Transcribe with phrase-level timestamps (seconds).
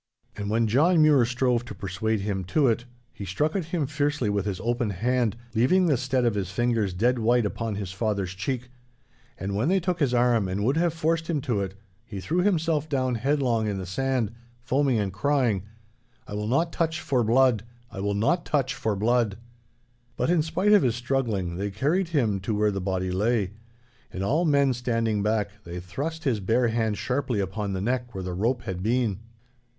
[0.35, 4.31] And when John Mure strove to persuade him to it, he struck at him fiercely
[4.31, 8.33] with his open hand, leaving the stead of his fingers dead white upon his father's
[8.33, 8.71] cheek.
[9.37, 12.39] And when they took his arm and would have forced him to it, he threw
[12.39, 14.31] himself down headlong in the sand,
[14.63, 15.65] foaming and crying,
[16.27, 17.63] 'I will not touch for blood!
[17.91, 19.37] I will not touch for blood!'
[20.17, 23.51] But in spite of his struggling they carried him to where the body lay.
[24.11, 28.23] And, all men standing back, they thrust his bare hand sharply upon the neck where
[28.23, 29.19] the rope had been.